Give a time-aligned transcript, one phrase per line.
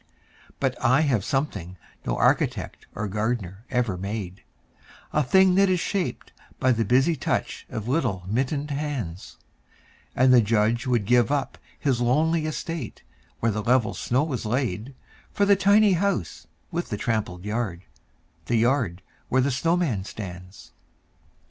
[0.59, 4.41] But I have something no architect or gardener ever made,
[5.13, 9.37] A thing that is shaped by the busy touch of little mittened hands:
[10.15, 13.03] And the Judge would give up his lonely estate,
[13.41, 14.95] where the level snow is laid
[15.31, 17.83] For the tiny house with the trampled yard,
[18.45, 20.71] the yard where the snowman stands.